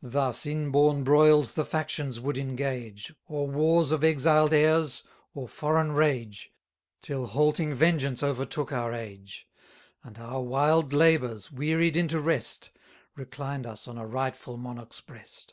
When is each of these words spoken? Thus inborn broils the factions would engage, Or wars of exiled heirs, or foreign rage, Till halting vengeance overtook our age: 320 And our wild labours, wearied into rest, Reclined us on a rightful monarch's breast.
Thus 0.00 0.46
inborn 0.46 1.04
broils 1.04 1.52
the 1.52 1.66
factions 1.66 2.18
would 2.18 2.38
engage, 2.38 3.14
Or 3.26 3.46
wars 3.46 3.92
of 3.92 4.02
exiled 4.02 4.54
heirs, 4.54 5.02
or 5.34 5.46
foreign 5.46 5.92
rage, 5.92 6.50
Till 7.02 7.26
halting 7.26 7.74
vengeance 7.74 8.22
overtook 8.22 8.72
our 8.72 8.94
age: 8.94 9.46
320 10.02 10.08
And 10.08 10.32
our 10.34 10.40
wild 10.40 10.94
labours, 10.94 11.52
wearied 11.52 11.98
into 11.98 12.18
rest, 12.20 12.70
Reclined 13.16 13.66
us 13.66 13.86
on 13.86 13.98
a 13.98 14.06
rightful 14.06 14.56
monarch's 14.56 15.02
breast. 15.02 15.52